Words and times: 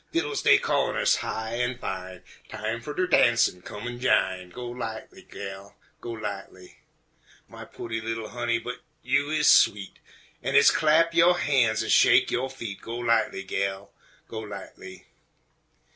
Fiddles 0.11 0.41
dey 0.41 0.57
callin' 0.57 0.95
us 0.97 1.17
high 1.17 1.57
an' 1.57 1.77
fine, 1.77 2.23
"Time 2.49 2.81
fer 2.81 2.91
de 2.95 3.05
darnsin', 3.07 3.61
come 3.61 3.87
an' 3.87 3.99
jine," 3.99 4.49
Go 4.49 4.65
lightly, 4.65 5.21
gal, 5.21 5.75
go 5.99 6.09
lightly! 6.09 6.79
My 7.47 7.65
pooty 7.65 8.01
li'l 8.01 8.29
honey, 8.29 8.57
but 8.57 8.81
you 9.03 9.29
is 9.29 9.45
sweet! 9.51 9.99
An' 10.41 10.55
hit's 10.55 10.71
clap 10.71 11.13
yo' 11.13 11.33
han's 11.33 11.83
an' 11.83 11.89
shake 11.89 12.31
yo' 12.31 12.49
feet, 12.49 12.81
Go 12.81 12.95
lightly, 12.95 13.43
gal, 13.43 13.91
go 14.27 14.39
lightly! 14.39 15.05